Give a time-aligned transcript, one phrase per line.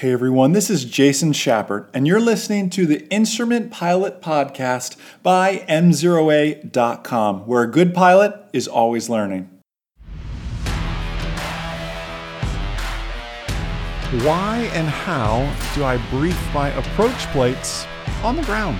[0.00, 5.64] Hey everyone, this is Jason Schappert, and you're listening to the Instrument Pilot Podcast by
[5.70, 9.48] M0A.com, where a good pilot is always learning.
[14.20, 17.86] Why and how do I brief my approach plates
[18.22, 18.76] on the ground?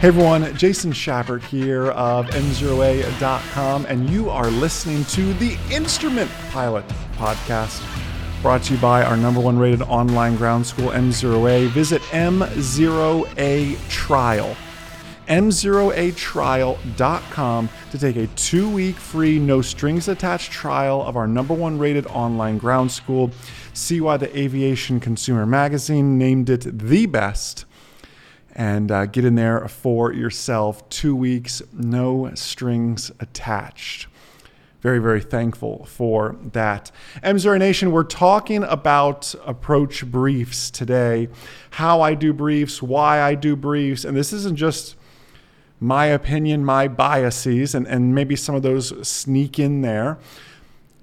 [0.00, 6.88] Hey everyone, Jason Schappert here of M0A.com, and you are listening to the Instrument Pilot
[7.18, 7.82] Podcast
[8.42, 11.68] brought to you by our number one rated online ground school, M0A.
[11.68, 14.56] Visit M0A Trial,
[15.28, 21.78] M0ATrial.com to take a two week free, no strings attached trial of our number one
[21.78, 23.30] rated online ground school.
[23.74, 27.64] See why the Aviation Consumer Magazine named it the best.
[28.54, 30.88] And uh, get in there for yourself.
[30.88, 34.08] Two weeks, no strings attached
[34.82, 36.90] very, very thankful for that.
[37.22, 41.28] MZR Nation, we're talking about approach briefs today,
[41.70, 44.96] how I do briefs, why I do briefs, and this isn't just
[45.78, 50.18] my opinion, my biases, and, and maybe some of those sneak in there.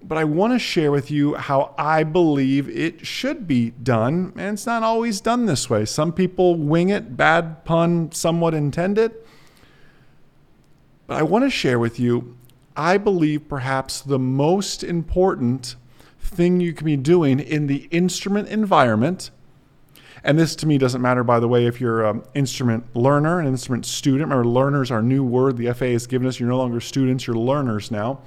[0.03, 4.33] But I want to share with you how I believe it should be done.
[4.37, 5.83] And it's not always done this way.
[5.83, 9.13] Some people wing it, bad pun, somewhat intended.
[11.07, 12.37] But I want to share with you
[12.79, 15.75] I believe perhaps the most important
[16.21, 19.31] thing you can be doing in the instrument environment.
[20.23, 23.47] And this to me doesn't matter, by the way, if you're an instrument learner, an
[23.47, 24.29] instrument student.
[24.29, 26.39] Remember, learners are a new word the FAA has given us.
[26.39, 28.21] You're no longer students, you're learners now.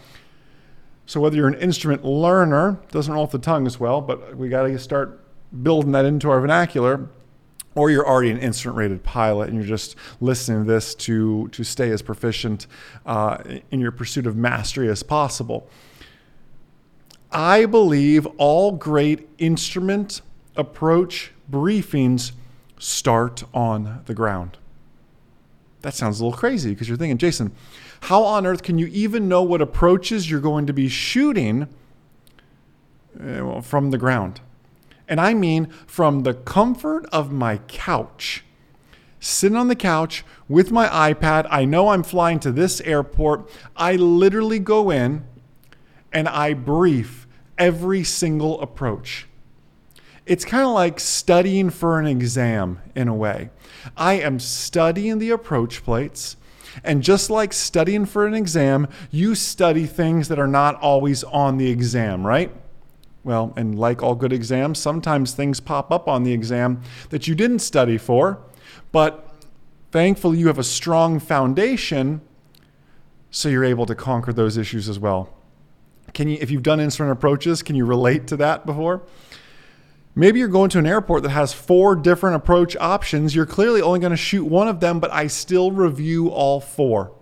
[1.06, 4.50] So whether you're an instrument learner, doesn't roll off the tongue as well, but we
[4.50, 5.24] got to start
[5.62, 7.08] building that into our vernacular
[7.74, 11.64] or you're already an instrument rated pilot and you're just listening to this to, to
[11.64, 12.66] stay as proficient
[13.06, 15.68] uh, in your pursuit of mastery as possible.
[17.30, 20.20] I believe all great instrument
[20.54, 22.32] approach briefings
[22.78, 24.58] start on the ground.
[25.80, 27.52] That sounds a little crazy because you're thinking, Jason,
[28.02, 31.68] how on earth can you even know what approaches you're going to be shooting
[33.20, 34.40] uh, from the ground?
[35.08, 38.44] And I mean from the comfort of my couch.
[39.20, 43.48] Sitting on the couch with my iPad, I know I'm flying to this airport.
[43.76, 45.24] I literally go in
[46.12, 47.26] and I brief
[47.56, 49.28] every single approach.
[50.26, 53.50] It's kind of like studying for an exam in a way.
[53.96, 56.36] I am studying the approach plates.
[56.84, 61.58] And just like studying for an exam, you study things that are not always on
[61.58, 62.50] the exam, right?
[63.24, 67.34] Well, and like all good exams, sometimes things pop up on the exam that you
[67.34, 68.40] didn't study for,
[68.90, 69.28] but
[69.92, 72.20] thankfully you have a strong foundation
[73.30, 75.32] so you're able to conquer those issues as well.
[76.14, 79.02] Can you if you've done instrument approaches, can you relate to that before?
[80.14, 83.34] Maybe you're going to an airport that has four different approach options.
[83.34, 87.12] You're clearly only going to shoot one of them, but I still review all four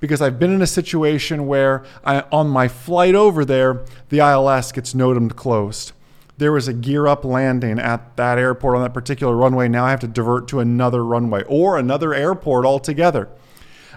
[0.00, 4.72] because I've been in a situation where I, on my flight over there, the ILS
[4.72, 5.92] gets NOTAM closed.
[6.38, 9.68] There was a gear up landing at that airport on that particular runway.
[9.68, 13.28] Now I have to divert to another runway or another airport altogether.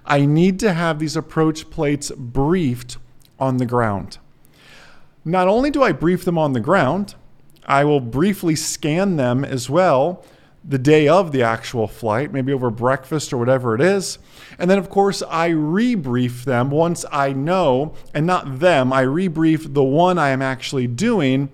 [0.06, 2.98] I need to have these approach plates briefed
[3.40, 4.18] on the ground.
[5.26, 7.16] Not only do I brief them on the ground,
[7.66, 10.24] I will briefly scan them as well
[10.69, 14.19] the day of the actual flight, maybe over breakfast or whatever it is.
[14.59, 19.74] And then, of course, I rebrief them once I know, and not them, I rebrief
[19.74, 21.50] the one I am actually doing.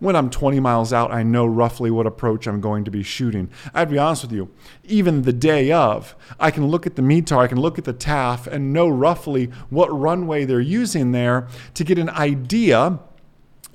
[0.00, 3.48] When I'm 20 miles out, I know roughly what approach I'm going to be shooting.
[3.74, 4.50] I'd be honest with you,
[4.82, 7.94] even the day of, I can look at the METAR, I can look at the
[7.94, 12.98] TAF, and know roughly what runway they're using there to get an idea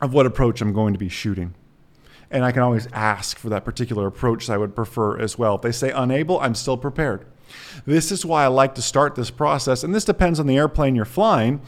[0.02, 1.54] of what approach I'm going to be shooting
[2.36, 5.56] and I can always ask for that particular approach I would prefer as well.
[5.56, 7.26] If they say unable, I'm still prepared.
[7.86, 10.96] This is why I like to start this process, and this depends on the airplane
[10.96, 11.62] you're flying.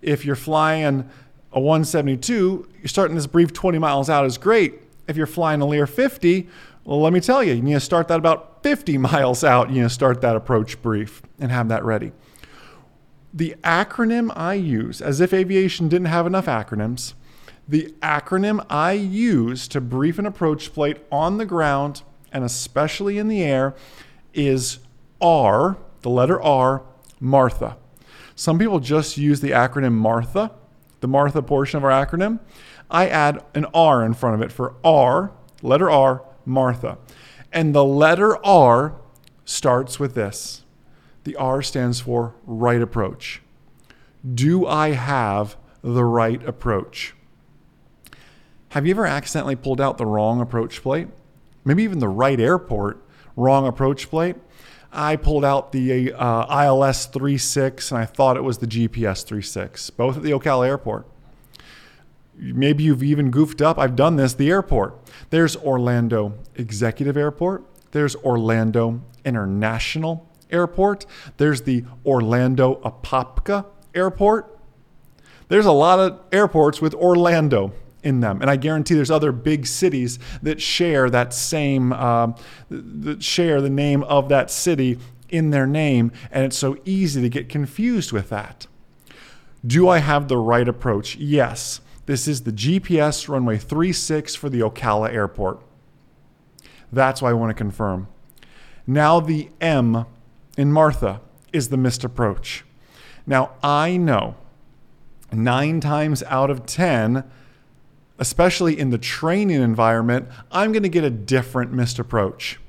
[0.00, 1.10] If you're flying
[1.52, 4.80] a 172, you're starting this brief 20 miles out is great.
[5.08, 6.48] If you're flying a Lear 50,
[6.84, 9.70] well, let me tell you, you need to start that about 50 miles out.
[9.70, 12.12] You need to start that approach brief and have that ready.
[13.34, 17.14] The acronym I use, as if aviation didn't have enough acronyms,
[17.68, 23.28] the acronym I use to brief an approach plate on the ground and especially in
[23.28, 23.74] the air
[24.34, 24.78] is
[25.20, 26.82] R, the letter R,
[27.20, 27.76] Martha.
[28.34, 30.50] Some people just use the acronym Martha,
[31.00, 32.40] the Martha portion of our acronym.
[32.90, 35.32] I add an R in front of it for R,
[35.62, 36.98] letter R, Martha.
[37.52, 38.94] And the letter R
[39.44, 40.64] starts with this.
[41.24, 43.42] The R stands for right approach.
[44.34, 47.14] Do I have the right approach?
[48.72, 51.08] Have you ever accidentally pulled out the wrong approach plate?
[51.62, 53.04] Maybe even the right airport,
[53.36, 54.36] wrong approach plate?
[54.90, 59.90] I pulled out the uh, ILS 36 and I thought it was the GPS 36,
[59.90, 61.06] both at the Ocala airport.
[62.34, 63.78] Maybe you've even goofed up.
[63.78, 64.98] I've done this, the airport.
[65.28, 71.04] There's Orlando Executive Airport, there's Orlando International Airport,
[71.36, 74.58] there's the Orlando Apopka Airport.
[75.48, 78.40] There's a lot of airports with Orlando in them.
[78.40, 82.32] And I guarantee there's other big cities that share that same, uh,
[82.70, 86.12] that share the name of that city in their name.
[86.30, 88.66] And it's so easy to get confused with that.
[89.64, 91.16] Do I have the right approach?
[91.16, 91.80] Yes.
[92.06, 95.60] This is the GPS runway 36 for the Ocala airport.
[96.92, 98.08] That's why I want to confirm.
[98.86, 100.04] Now, the M
[100.58, 101.20] in Martha
[101.52, 102.64] is the missed approach.
[103.26, 104.34] Now, I know
[105.32, 107.24] nine times out of 10,
[108.22, 112.60] especially in the training environment, I'm going to get a different missed approach.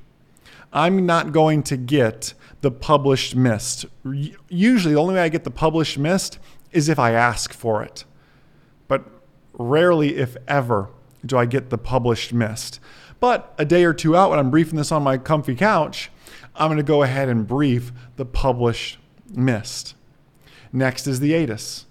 [0.72, 3.86] I'm not going to get the published missed.
[4.48, 6.40] Usually, the only way I get the published missed
[6.72, 8.04] is if I ask for it.
[8.88, 9.04] But
[9.52, 10.90] rarely, if ever,
[11.24, 12.80] do I get the published missed.
[13.20, 16.10] But a day or two out, when I'm briefing this on my comfy couch,
[16.56, 18.98] I'm going to go ahead and brief the published
[19.32, 19.94] missed.
[20.72, 21.86] Next is the ATIS.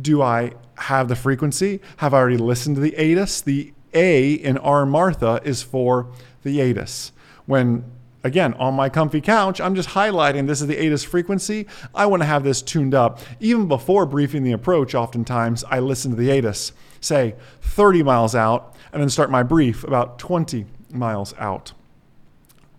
[0.00, 1.80] Do I have the frequency?
[1.98, 3.42] Have I already listened to the ATIS?
[3.42, 6.08] The A in R Martha is for
[6.42, 7.12] the ATIS.
[7.46, 7.84] When
[8.24, 11.66] again on my comfy couch, I'm just highlighting this is the ATIS frequency.
[11.94, 13.20] I want to have this tuned up.
[13.40, 18.74] Even before briefing the approach, oftentimes I listen to the ATIS, say 30 miles out,
[18.92, 21.72] and then start my brief about 20 miles out.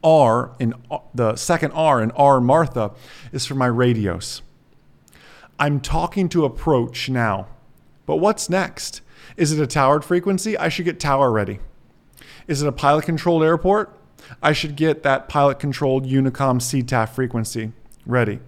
[0.03, 0.73] R in
[1.13, 2.91] the second R in R Martha
[3.31, 4.41] is for my radios.
[5.59, 7.47] I'm talking to approach now.
[8.05, 9.01] But what's next?
[9.37, 10.57] Is it a towered frequency?
[10.57, 11.59] I should get tower ready.
[12.47, 13.97] Is it a pilot controlled airport?
[14.41, 17.71] I should get that pilot controlled Unicom CTAF frequency
[18.05, 18.39] ready.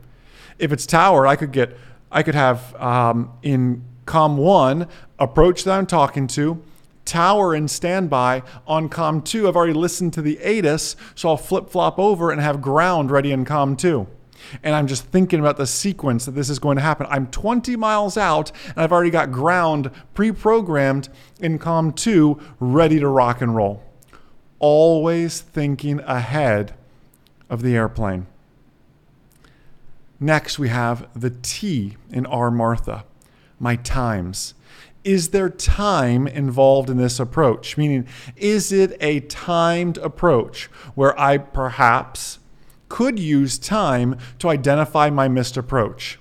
[0.59, 1.77] If it's tower, I could get,
[2.11, 4.87] I could have um, in COM 1
[5.19, 6.61] approach that I'm talking to,
[7.03, 9.47] tower in standby on COM 2.
[9.47, 13.31] I've already listened to the ATIS, so I'll flip flop over and have ground ready
[13.31, 14.07] in COM 2
[14.63, 17.07] and I'm just thinking about the sequence that this is going to happen.
[17.09, 21.09] I'm 20 miles out and I've already got ground pre programmed
[21.39, 23.83] in COM 2 ready to rock and roll.
[24.59, 26.75] Always thinking ahead
[27.50, 28.27] of the airplane.
[30.19, 33.03] Next, we have the T in R Martha,
[33.59, 34.53] my times.
[35.03, 37.77] Is there time involved in this approach?
[37.77, 40.65] Meaning, is it a timed approach
[40.95, 42.39] where I perhaps
[42.89, 46.19] could use time to identify my missed approach.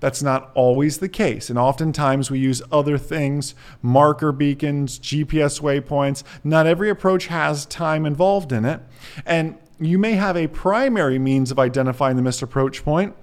[0.00, 6.22] That's not always the case, and oftentimes we use other things, marker beacons, GPS waypoints.
[6.44, 8.80] Not every approach has time involved in it,
[9.26, 13.16] and you may have a primary means of identifying the missed approach point,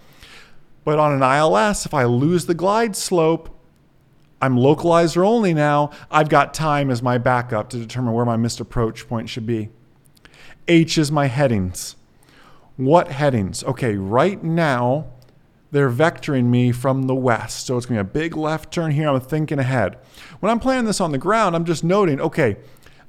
[0.83, 3.49] but on an ILS, if I lose the glide slope,
[4.41, 8.59] I'm localizer only now, I've got time as my backup to determine where my missed
[8.59, 9.69] approach point should be.
[10.67, 11.95] H is my headings.
[12.77, 13.63] What headings?
[13.63, 15.07] Okay, right now
[15.71, 17.65] they're vectoring me from the west.
[17.65, 19.09] So it's going to be a big left turn here.
[19.09, 19.97] I'm thinking ahead.
[20.39, 22.57] When I'm planning this on the ground, I'm just noting, okay,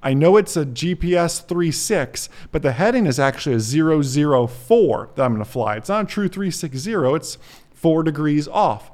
[0.03, 5.33] I know it's a GPS 36, but the heading is actually a 004 that I'm
[5.33, 5.76] going to fly.
[5.76, 7.38] It's not a true 360, it's
[7.73, 8.90] four degrees off.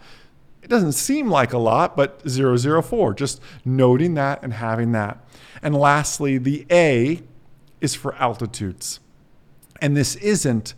[0.63, 5.23] It doesn't seem like a lot, but 004, just noting that and having that.
[5.61, 7.23] And lastly, the A
[7.81, 9.01] is for altitudes.
[9.83, 10.75] And this isn't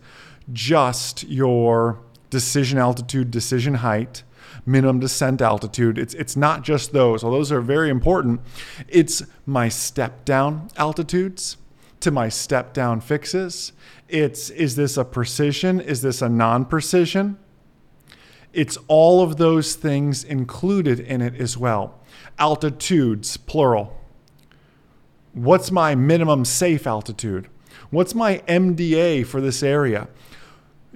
[0.51, 1.99] just your
[2.31, 4.23] decision altitude, decision height,
[4.65, 5.99] minimum descent altitude.
[5.99, 8.41] It's, it's not just those, although those are very important.
[8.87, 11.57] It's my step down altitudes
[11.99, 13.73] to my step down fixes.
[14.09, 15.79] It's is this a precision?
[15.79, 17.37] Is this a non precision?
[18.53, 21.99] It's all of those things included in it as well.
[22.39, 23.95] Altitudes, plural.
[25.33, 27.49] What's my minimum safe altitude?
[27.89, 30.07] What's my MDA for this area?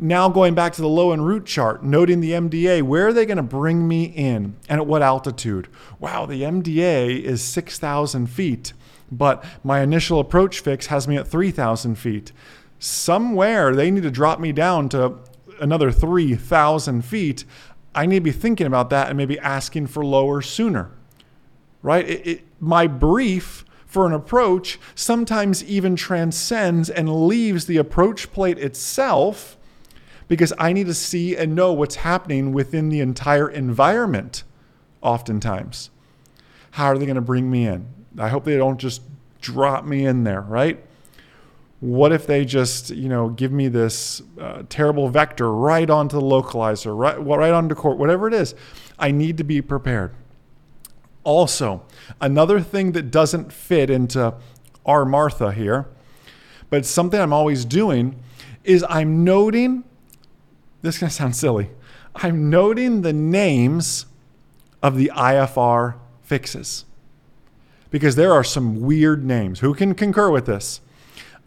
[0.01, 3.37] Now going back to the low enroute chart, noting the MDA, where are they going
[3.37, 5.67] to bring me in and at what altitude?
[5.99, 8.73] Wow, the MDA is 6,000 feet,
[9.11, 12.31] but my initial approach fix has me at 3,000 feet.
[12.79, 15.17] Somewhere they need to drop me down to
[15.59, 17.43] another 3,000 feet.
[17.93, 20.91] I need to be thinking about that and maybe asking for lower sooner,
[21.81, 22.07] right?
[22.07, 28.59] It, it, my brief for an approach sometimes even transcends and leaves the approach plate
[28.59, 29.57] itself
[30.27, 34.43] because I need to see and know what's happening within the entire environment,
[35.01, 35.89] oftentimes.
[36.71, 37.87] How are they going to bring me in?
[38.19, 39.01] I hope they don't just
[39.41, 40.85] drop me in there, right?
[41.79, 46.25] What if they just, you know, give me this uh, terrible vector right onto the
[46.25, 48.53] localizer, right, right onto court, whatever it is?
[48.99, 50.13] I need to be prepared.
[51.23, 51.83] Also,
[52.21, 54.33] another thing that doesn't fit into
[54.85, 55.87] our Martha here,
[56.69, 58.21] but something I'm always doing,
[58.63, 59.83] is I'm noting,
[60.81, 61.69] this is going to sound silly,
[62.15, 64.05] I'm noting the names
[64.81, 66.85] of the IFR fixes
[67.91, 69.59] because there are some weird names.
[69.59, 70.81] Who can concur with this?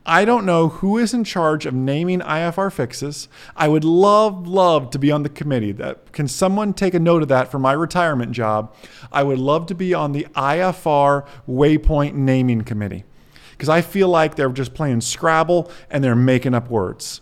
[0.05, 3.29] I don't know who is in charge of naming IFR fixes.
[3.55, 5.71] I would love, love to be on the committee.
[5.73, 8.75] That can someone take a note of that for my retirement job?
[9.13, 13.05] I would love to be on the IFR Waypoint Naming Committee
[13.53, 17.21] because I feel like they're just playing Scrabble and they're making up words.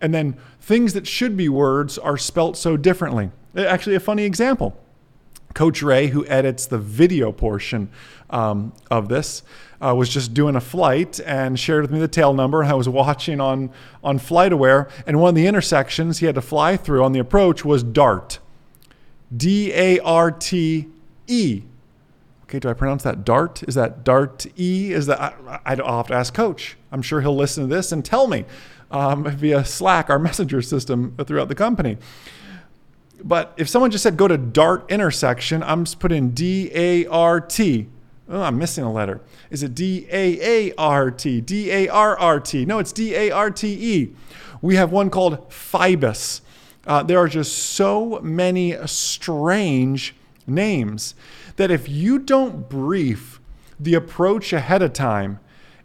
[0.00, 3.32] And then things that should be words are spelt so differently.
[3.56, 4.76] Actually, a funny example.
[5.54, 7.90] Coach Ray, who edits the video portion
[8.30, 9.42] um, of this,
[9.80, 12.62] uh, was just doing a flight and shared with me the tail number.
[12.62, 13.70] I was watching on
[14.04, 17.64] on FlightAware, and one of the intersections he had to fly through on the approach
[17.64, 18.38] was DART,
[19.36, 20.88] D A R T
[21.26, 21.62] E.
[22.44, 23.62] Okay, do I pronounce that DART?
[23.68, 24.92] Is that DART E?
[24.92, 26.76] Is that I, will have to ask Coach.
[26.92, 28.44] I'm sure he'll listen to this and tell me
[28.90, 31.96] um, via Slack, our messenger system throughout the company.
[33.22, 37.06] But if someone just said go to Dart intersection, I'm just putting in D A
[37.06, 37.88] R T.
[38.28, 39.20] Oh, I'm missing a letter.
[39.50, 41.40] Is it D A A R T?
[41.40, 42.64] D A R R T?
[42.64, 44.14] No, it's D A R T E.
[44.62, 46.42] We have one called FIBUS.
[46.86, 50.14] Uh, there are just so many strange
[50.46, 51.14] names
[51.56, 53.40] that if you don't brief
[53.78, 55.40] the approach ahead of time,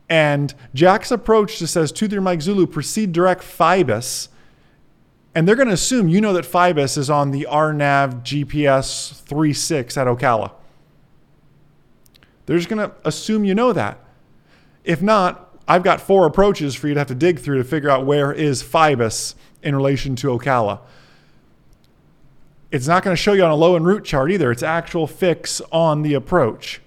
[0.08, 4.30] and Jax approach just says to their Mike Zulu, proceed direct FIBUS,
[5.36, 9.98] and they're going to assume you know that FIBUS is on the RNAV GPS 36
[9.98, 10.51] at Ocala.
[12.46, 14.00] They're just going to assume you know that.
[14.86, 17.89] If not, I've got four approaches for you to have to dig through to figure
[17.89, 20.80] out where is FIBUS in relation to Ocala.
[22.72, 24.51] It's not going to show you on a low enroute chart either.
[24.51, 26.82] It's actual fix on the approach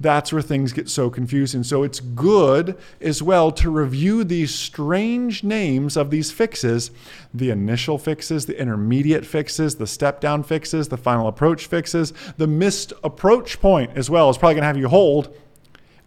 [0.00, 1.62] that's where things get so confusing.
[1.62, 6.90] So it's good as well to review these strange names of these fixes
[7.32, 12.46] the initial fixes, the intermediate fixes, the step down fixes, the final approach fixes, the
[12.46, 15.32] missed approach point as well is probably going to have you hold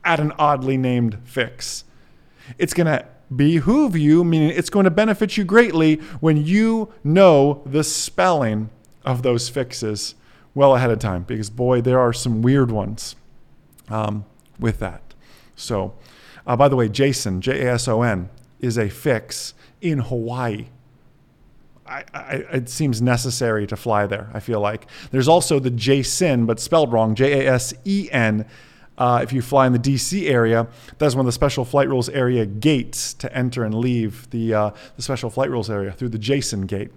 [0.03, 1.85] at an oddly named fix.
[2.57, 7.61] It's going to behoove you, meaning it's going to benefit you greatly when you know
[7.65, 8.69] the spelling
[9.05, 10.15] of those fixes
[10.53, 13.15] well ahead of time because boy, there are some weird ones
[13.93, 14.25] um,
[14.59, 15.01] with that.
[15.55, 15.93] So,
[16.47, 20.67] uh, by the way, Jason, J A S O N, is a fix in Hawaii.
[21.85, 24.87] I, I, it seems necessary to fly there, I feel like.
[25.11, 28.45] There's also the Jason, but spelled wrong, J A S E N.
[28.97, 32.09] Uh, if you fly in the DC area, that's one of the special flight rules
[32.09, 36.19] area gates to enter and leave the, uh, the special flight rules area through the
[36.19, 36.91] Jason gate.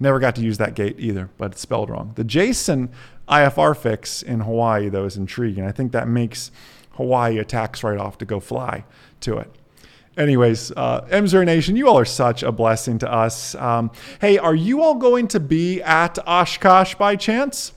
[0.00, 2.12] Never got to use that gate either, but it's spelled wrong.
[2.16, 2.90] The Jason
[3.28, 5.64] IFR fix in Hawaii, though, is intriguing.
[5.64, 6.50] I think that makes
[6.92, 8.84] Hawaii a tax write off to go fly
[9.20, 9.50] to it.
[10.16, 13.56] Anyways, uh, MZR Nation, you all are such a blessing to us.
[13.56, 13.90] Um,
[14.20, 17.72] hey, are you all going to be at Oshkosh by chance?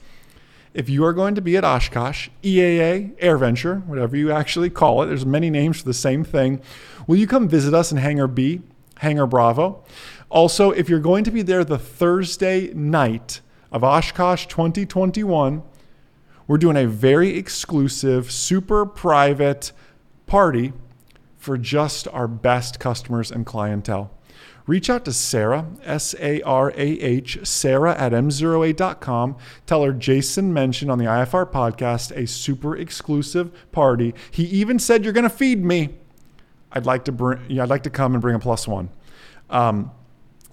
[0.72, 5.06] If you are going to be at Oshkosh, EAA, AirVenture, whatever you actually call it,
[5.06, 6.60] there's many names for the same thing.
[7.08, 8.60] Will you come visit us in Hangar B,
[8.98, 9.82] Hangar Bravo?
[10.28, 13.40] Also, if you're going to be there the Thursday night
[13.70, 15.62] of Oshkosh 2021,
[16.46, 19.72] we're doing a very exclusive, super private
[20.26, 20.72] party
[21.36, 24.10] for just our best customers and clientele.
[24.66, 29.36] Reach out to Sarah, S A R A H, Sarah at M0A.com.
[29.64, 34.14] Tell her Jason mentioned on the IFR podcast a super exclusive party.
[34.30, 35.94] He even said, You're going to feed me.
[36.70, 38.90] I'd like to bring, yeah, I'd like to come and bring a plus one.
[39.48, 39.90] Um,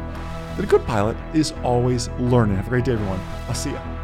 [0.57, 2.57] that a good pilot is always learning.
[2.57, 3.21] Have a great day, everyone.
[3.47, 3.98] I'll see you.